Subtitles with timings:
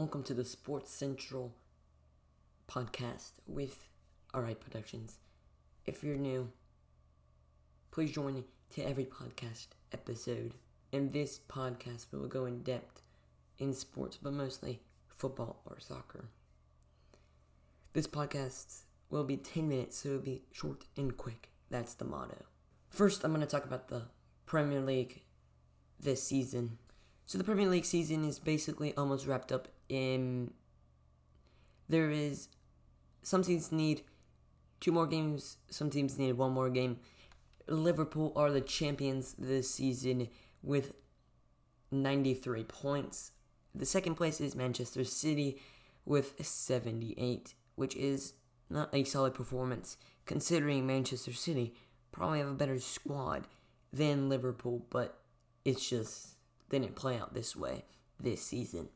[0.00, 1.52] Welcome to the Sports Central
[2.66, 3.84] podcast with
[4.34, 5.18] Alright Productions.
[5.84, 6.50] If you're new,
[7.90, 10.54] please join to every podcast episode.
[10.90, 13.02] In this podcast, we will go in depth
[13.58, 16.30] in sports, but mostly football or soccer.
[17.92, 21.50] This podcast will be 10 minutes, so it'll be short and quick.
[21.68, 22.46] That's the motto.
[22.88, 24.04] First, I'm going to talk about the
[24.46, 25.24] Premier League
[26.02, 26.78] this season.
[27.26, 30.52] So the Premier League season is basically almost wrapped up in
[31.88, 32.48] there is
[33.22, 34.02] some teams need
[34.80, 36.98] two more games, some teams need one more game.
[37.66, 40.28] Liverpool are the champions this season
[40.62, 40.92] with
[41.90, 43.32] 93 points.
[43.74, 45.60] The second place is Manchester City
[46.04, 48.34] with 78, which is
[48.68, 51.74] not a solid performance considering Manchester City
[52.12, 53.46] probably have a better squad
[53.92, 55.18] than Liverpool, but
[55.64, 56.36] it's just
[56.68, 57.84] they didn't play out this way
[58.20, 58.88] this season.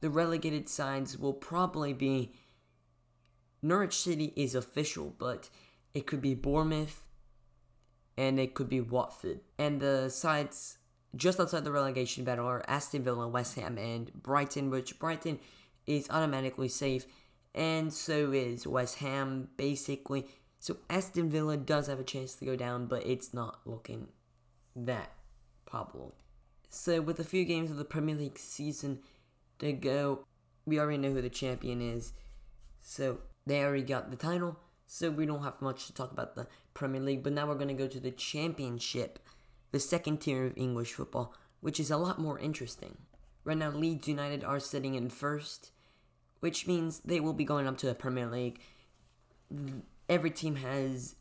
[0.00, 2.32] The relegated sides will probably be
[3.62, 5.50] Norwich City is official, but
[5.92, 7.04] it could be Bournemouth
[8.16, 9.40] and it could be Watford.
[9.58, 10.78] And the sides
[11.16, 15.38] just outside the relegation battle are Aston Villa, West Ham, and Brighton, which Brighton
[15.86, 17.06] is automatically safe,
[17.54, 20.26] and so is West Ham, basically.
[20.60, 24.08] So Aston Villa does have a chance to go down, but it's not looking
[24.76, 25.12] that
[25.66, 26.14] probable.
[26.68, 29.00] So, with a few games of the Premier League season
[29.60, 30.26] to go,
[30.66, 32.12] we already know who the champion is.
[32.82, 34.58] So, they already got the title.
[34.86, 37.22] So, we don't have much to talk about the Premier League.
[37.22, 39.18] But now we're going to go to the Championship,
[39.72, 42.96] the second tier of English football, which is a lot more interesting.
[43.44, 45.70] Right now, Leeds United are sitting in first,
[46.40, 48.60] which means they will be going up to the Premier League.
[50.08, 51.16] Every team has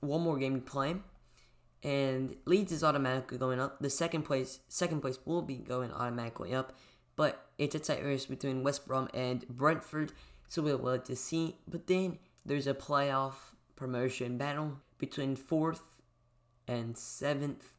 [0.00, 0.96] one more game to play
[1.86, 3.78] and Leeds is automatically going up.
[3.80, 6.72] The second place, second place will be going automatically up,
[7.16, 10.12] but it's a tight race between West Brom and Brentford,
[10.48, 11.56] so we'll wait to see.
[11.66, 13.34] But then there's a playoff
[13.74, 15.82] promotion battle between fourth
[16.68, 17.72] and seventh.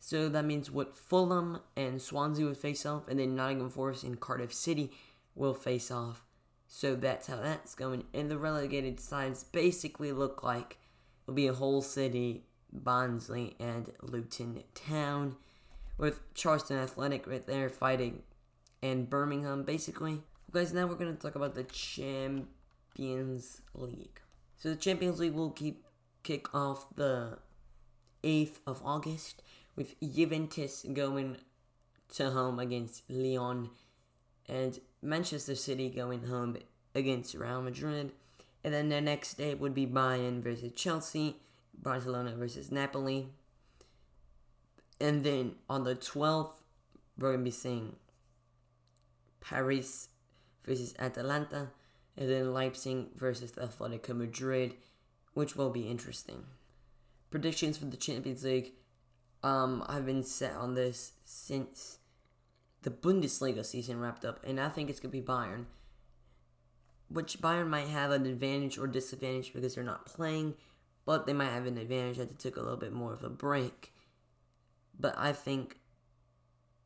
[0.00, 4.20] So that means what Fulham and Swansea will face off, and then Nottingham Forest and
[4.20, 4.92] Cardiff City
[5.34, 6.24] will face off.
[6.66, 8.04] So that's how that's going.
[8.14, 10.78] And the relegated sides basically look like
[11.24, 15.36] it'll be a Hull City Barnsley, and Luton Town,
[15.96, 18.22] with Charlton Athletic right there fighting,
[18.82, 20.22] and Birmingham basically.
[20.50, 24.20] Guys, now we're going to talk about the Champions League.
[24.58, 25.84] So the Champions League will keep
[26.22, 27.38] kick off the
[28.24, 29.42] 8th of August
[29.76, 31.36] with Juventus going
[32.14, 33.70] to home against Lyon
[34.48, 36.56] and Manchester City going home
[36.94, 38.12] against Real Madrid.
[38.64, 41.36] And then the next day would be Bayern versus Chelsea
[41.82, 43.28] Barcelona versus Napoli.
[45.00, 46.54] And then on the 12th,
[47.16, 47.94] we're going to be seeing
[49.40, 50.08] Paris
[50.64, 51.68] versus Atalanta.
[52.16, 54.74] And then Leipzig versus Atletico Madrid,
[55.34, 56.44] which will be interesting.
[57.30, 58.72] Predictions for the Champions League.
[59.44, 61.98] Um, I've been set on this since
[62.82, 65.66] the Bundesliga season wrapped up, and I think it's going to be Bayern.
[67.08, 70.54] Which Bayern might have an advantage or disadvantage because they're not playing
[71.08, 73.30] but they might have an advantage that they took a little bit more of a
[73.30, 73.94] break.
[75.00, 75.78] But I think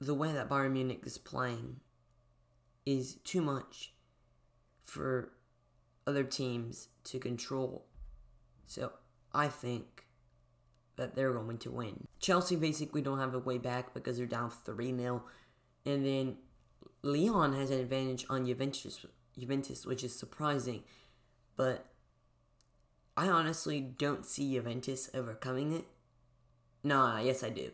[0.00, 1.80] the way that Bayern Munich is playing
[2.84, 3.92] is too much
[4.82, 5.32] for
[6.06, 7.86] other teams to control.
[8.66, 8.92] So
[9.32, 10.04] I think
[10.96, 12.06] that they're going to win.
[12.20, 15.22] Chelsea basically don't have a way back because they're down 3 0.
[15.84, 16.36] And then
[17.02, 19.04] Lyon has an advantage on Juventus,
[19.38, 20.82] Juventus, which is surprising.
[21.56, 21.86] But
[23.16, 25.86] I honestly don't see Juventus overcoming it.
[26.84, 27.70] Nah, yes I do.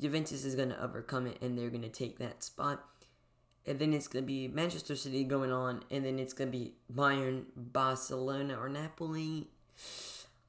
[0.00, 2.84] Juventus is going to overcome it and they're going to take that spot.
[3.66, 6.58] And then it's going to be Manchester City going on, and then it's going to
[6.58, 9.48] be Bayern, Barcelona, or Napoli.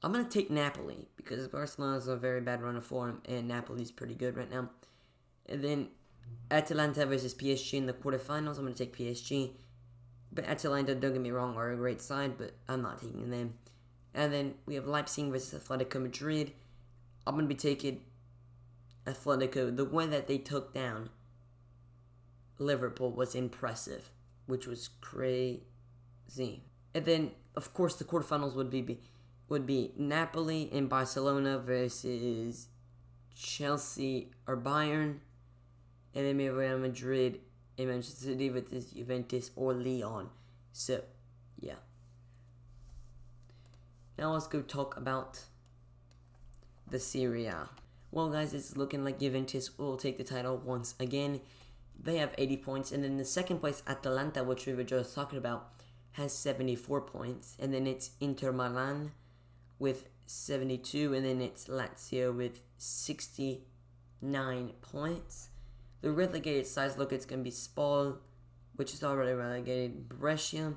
[0.02, 3.46] I'm going to take Napoli because Barcelona has a very bad run of form, and
[3.46, 4.68] Napoli's pretty good right now.
[5.46, 5.88] And then
[6.50, 8.58] Atalanta versus PSG in the quarterfinals.
[8.58, 9.52] I'm going to take PSG.
[10.32, 13.54] But Atalanta, don't get me wrong, are a great side, but I'm not taking them.
[14.12, 16.52] And then we have Leipzig versus Atletico Madrid.
[17.26, 18.00] I'm going to be taking
[19.06, 19.74] Atletico.
[19.74, 21.10] The way that they took down
[22.58, 24.10] Liverpool was impressive,
[24.46, 25.62] which was crazy.
[26.94, 29.00] And then, of course, the quarterfinals would be
[29.48, 32.68] would be Napoli and Barcelona versus
[33.34, 35.18] Chelsea or Bayern,
[36.14, 37.40] and then maybe Real Madrid
[37.76, 40.28] and Manchester City versus Juventus or Lyon.
[40.72, 41.02] So,
[41.60, 41.74] yeah.
[44.16, 45.40] Now let's go talk about
[46.88, 47.68] the Serie A.
[48.10, 51.40] Well, guys, it's looking like Juventus will take the title once again.
[52.00, 52.92] They have 80 points.
[52.92, 55.70] And then the second place, Atalanta, which we were just talking about,
[56.12, 57.56] has 74 points.
[57.58, 59.12] And then it's Inter Milan
[59.78, 61.14] with 72.
[61.14, 65.48] And then it's Lazio with 69 points.
[66.02, 68.18] The relegated sides look it's going to be Spal,
[68.76, 70.74] which is already relegated, Brescia,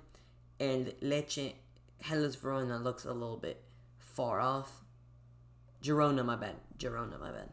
[0.59, 1.53] and Lecce.
[2.01, 3.63] Hellas Verona looks a little bit
[3.97, 4.83] far off.
[5.83, 6.55] Girona, my bad.
[6.77, 7.49] Girona, my bad.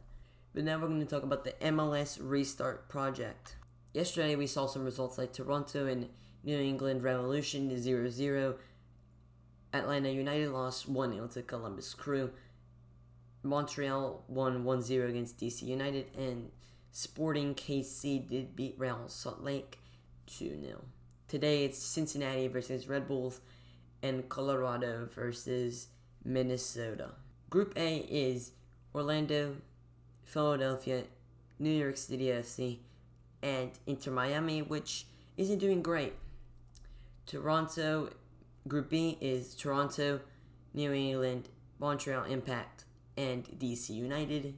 [0.54, 3.56] But now we're going to talk about the MLS Restart Project.
[3.92, 6.08] Yesterday we saw some results like Toronto and
[6.44, 8.54] New England Revolution 0 0.
[9.72, 12.30] Atlanta United lost 1 0 to Columbus Crew.
[13.42, 16.06] Montreal won 1 0 against DC United.
[16.16, 16.52] And
[16.92, 19.80] Sporting KC did beat Real Salt Lake
[20.26, 20.84] 2 0.
[21.26, 23.40] Today it's Cincinnati versus Red Bulls
[24.04, 25.88] and Colorado versus
[26.24, 27.10] Minnesota.
[27.50, 28.52] Group A is
[28.94, 29.56] Orlando,
[30.24, 31.04] Philadelphia,
[31.58, 32.78] New York City FC,
[33.42, 35.06] and Inter Miami, which
[35.36, 36.14] isn't doing great.
[37.26, 38.10] Toronto,
[38.66, 40.20] Group B is Toronto,
[40.72, 41.48] New England,
[41.78, 42.84] Montreal Impact,
[43.16, 44.54] and DC United.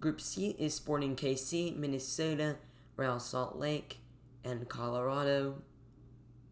[0.00, 2.56] Group C is Sporting KC, Minnesota,
[2.96, 3.98] Real Salt Lake,
[4.44, 5.56] and Colorado.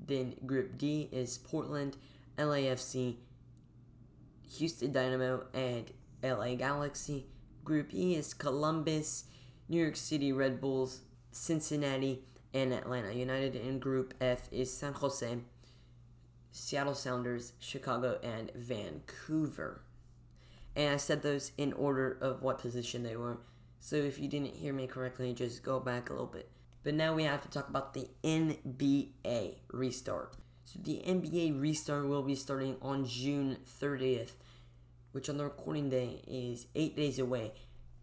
[0.06, 1.96] Then Group D is Portland,
[2.38, 3.16] LAFC,
[4.58, 5.90] Houston Dynamo, and
[6.24, 7.26] LA Galaxy.
[7.62, 9.24] Group E is Columbus,
[9.68, 13.54] New York City Red Bulls, Cincinnati, and Atlanta United.
[13.54, 15.38] And Group F is San Jose,
[16.50, 19.82] Seattle Sounders, Chicago, and Vancouver.
[20.76, 23.38] And I said those in order of what position they were.
[23.80, 26.50] So if you didn't hear me correctly, just go back a little bit.
[26.82, 30.36] But now we have to talk about the NBA restart.
[30.64, 34.32] So the NBA restart will be starting on June 30th,
[35.14, 37.52] which on the recording day is eight days away.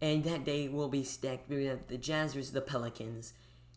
[0.00, 1.50] And that day will be stacked.
[1.50, 3.34] We have the Jazz versus the Pelicans,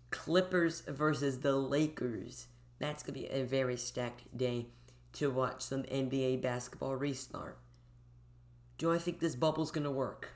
[0.09, 2.47] Clippers versus the Lakers.
[2.79, 4.67] That's going to be a very stacked day
[5.13, 7.59] to watch some NBA basketball restart.
[8.77, 10.29] Do I think this bubble's going to work?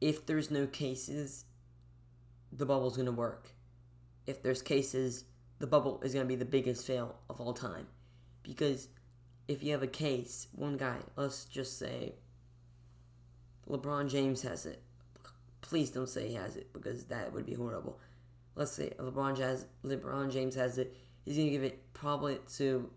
[0.00, 1.44] If there's no cases,
[2.50, 3.50] the bubble's going to work.
[4.26, 5.24] If there's cases,
[5.60, 7.86] the bubble is going to be the biggest fail of all time.
[8.42, 8.88] Because
[9.46, 12.14] if you have a case, one guy, let's just say
[13.70, 14.82] LeBron James has it.
[15.60, 17.98] Please don't say he has it because that would be horrible.
[18.56, 20.96] Let's say LeBron, has, LeBron James has it.
[21.24, 22.90] He's going to give it probably to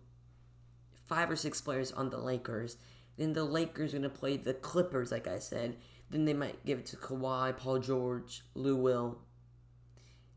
[1.06, 2.76] five or six players on the Lakers.
[3.16, 5.76] Then the Lakers are going to play the Clippers, like I said.
[6.10, 9.18] Then they might give it to Kawhi, Paul George, Lou Will,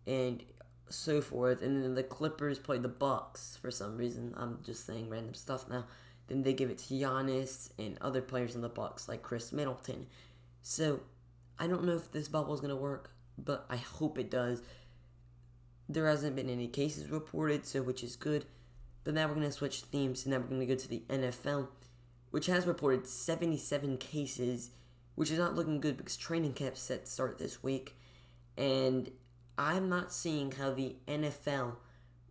[0.06, 0.44] and
[0.90, 1.62] so forth.
[1.62, 4.34] And then the Clippers play the Bucks for some reason.
[4.38, 5.86] I'm just saying random stuff now.
[6.28, 10.08] Then they give it to Giannis and other players in the Bucks like Khris Middleton.
[10.70, 11.00] So
[11.58, 14.62] I don't know if this bubble is gonna work, but I hope it does.
[15.88, 18.44] There hasn't been any cases reported, so which is good.
[19.06, 21.70] But now we're gonna switch themes, and now we're gonna go to the NFL,
[22.32, 24.72] which has reported 77 cases,
[25.16, 27.96] which is not looking good because training camp's set start this week,
[28.58, 29.10] and
[29.58, 31.78] I'm not seeing how the NFL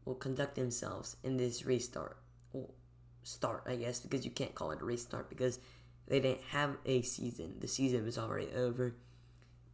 [0.04, 2.18] will conduct themselves in this restart.
[2.52, 2.74] Well,
[3.22, 5.58] start, I guess, because you can't call it a restart because
[6.08, 7.56] they didn't have a season.
[7.60, 8.94] The season was already over.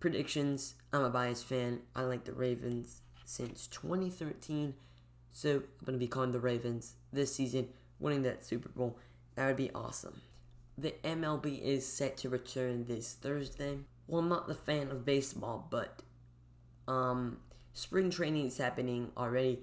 [0.00, 1.81] Predictions I'm a biased fan.
[1.94, 4.75] I like the Ravens since 2013.
[5.32, 7.68] So I'm going to be calling the Ravens this season,
[7.99, 8.99] winning that Super Bowl.
[9.35, 10.21] That would be awesome.
[10.76, 13.78] The MLB is set to return this Thursday.
[14.06, 16.02] Well, I'm not the fan of baseball, but
[16.87, 17.38] um,
[17.73, 19.61] spring training is happening already.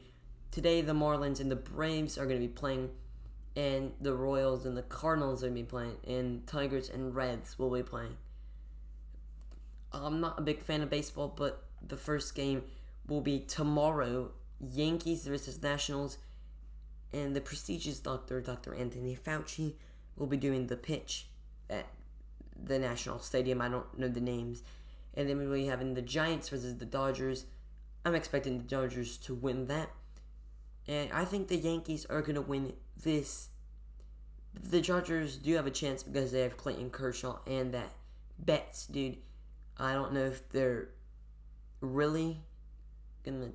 [0.52, 2.90] Today, the Marlins and the Braves are going to be playing,
[3.60, 7.84] and the Royals and the Cardinals to be playing, and Tigers and Reds will be
[7.84, 8.16] playing.
[9.92, 12.64] I'm not a big fan of baseball, but the first game
[13.08, 16.20] will be tomorrow Yankees versus Nationals,
[17.12, 18.74] and the prestigious doctor, Dr.
[18.74, 19.74] Anthony Fauci,
[20.16, 21.28] will be doing the pitch
[21.70, 21.88] at
[22.64, 23.62] the National Stadium.
[23.62, 24.64] I don't know the names.
[25.16, 27.46] And then we'll be having the Giants versus the Dodgers.
[28.06, 29.90] I'm expecting the Dodgers to win that.
[30.90, 33.50] And I think the Yankees are going to win this.
[34.60, 37.92] The Chargers do have a chance because they have Clayton Kershaw and that
[38.40, 39.18] Betts, dude.
[39.78, 40.90] I don't know if they're
[41.80, 42.42] really
[43.24, 43.52] gonna,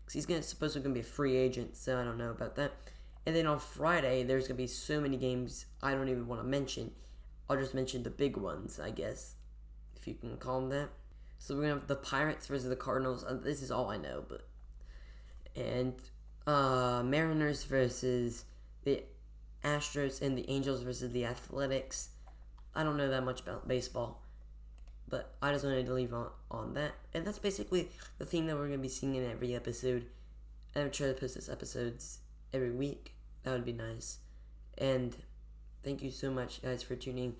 [0.00, 2.54] because he's gonna supposed to gonna be a free agent, so I don't know about
[2.56, 2.72] that.
[3.26, 6.46] And then on Friday, there's gonna be so many games I don't even want to
[6.46, 6.92] mention.
[7.50, 9.34] I'll just mention the big ones, I guess,
[9.96, 10.90] if you can call them that.
[11.38, 13.24] So we're gonna have the Pirates versus the Cardinals.
[13.24, 14.46] Uh, this is all I know, but
[15.56, 15.94] and
[16.46, 18.44] uh, Mariners versus
[18.84, 19.02] the
[19.64, 22.10] Astros and the Angels versus the Athletics.
[22.74, 24.22] I don't know that much about baseball.
[25.08, 26.92] But I just wanted to leave on, on that.
[27.14, 30.06] And that's basically the theme that we're going to be seeing in every episode.
[30.74, 32.18] I'm trying to post this episodes
[32.52, 33.14] every week.
[33.44, 34.18] That would be nice.
[34.78, 35.16] And
[35.84, 37.36] thank you so much, guys, for tuning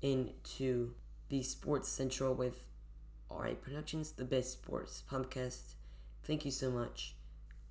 [0.00, 0.94] in to
[1.28, 2.64] the Sports Central with
[3.30, 5.74] Alright Productions, the best sports podcast.
[6.22, 7.17] Thank you so much.